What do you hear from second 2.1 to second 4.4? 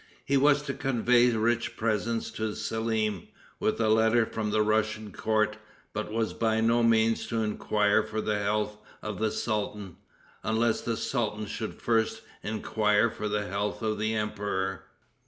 to Selim, with a letter